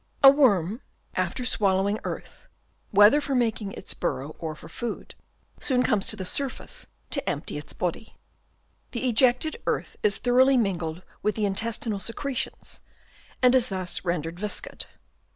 A 0.23 0.31
worm 0.31 0.81
after 1.13 1.45
swallowing 1.45 1.99
earth, 2.05 2.47
whether 2.89 3.21
for 3.21 3.35
making 3.35 3.73
its 3.73 3.93
burrow 3.93 4.31
or 4.39 4.55
for 4.55 4.67
food, 4.67 5.13
soon 5.59 5.83
comes 5.83 6.07
to 6.07 6.15
the 6.15 6.25
surface 6.25 6.87
to 7.11 7.29
empty 7.29 7.55
its 7.55 7.71
body. 7.73 8.15
The 8.93 9.07
ejected 9.07 9.57
earth 9.67 9.97
is 10.01 10.17
thoroughly 10.17 10.57
mingled 10.57 11.03
with 11.21 11.35
the 11.35 11.45
intestinal 11.45 11.99
secretions, 11.99 12.81
and 13.43 13.53
is 13.53 13.69
thus 13.69 14.03
rendered 14.03 14.39
viscid. 14.39 14.87